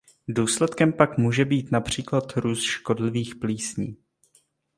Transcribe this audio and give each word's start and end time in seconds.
Důsledkem 0.27 0.93
pak 0.93 1.17
může 1.17 1.45
být 1.45 1.71
například 1.71 2.37
růst 2.37 2.63
škodlivých 2.63 3.35
plísní. 3.35 3.97